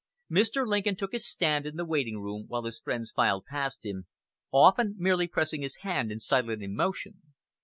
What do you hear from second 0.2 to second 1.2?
Mr. Lincoln took